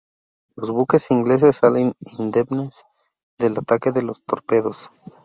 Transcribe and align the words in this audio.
Los 0.55 0.71
buques 0.71 1.11
ingleses 1.11 1.57
salen 1.57 1.93
indemnes 2.17 2.85
del 3.37 3.55
ataque 3.59 3.91
de 3.91 4.01
los 4.01 4.23
torpedos. 4.23 4.89